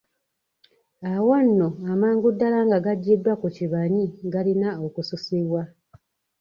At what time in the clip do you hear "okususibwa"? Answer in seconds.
4.85-5.61